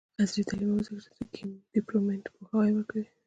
[0.19, 3.05] عصري تعلیم مهم دی ځکه چې د ګیم ډیولپمنټ پوهاوی ورکوي.